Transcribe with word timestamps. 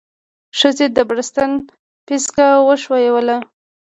ښځې 0.59 0.85
د 0.91 0.97
بړستن 1.09 1.51
پيڅکه 2.05 2.47
وښويوله. 2.67 3.37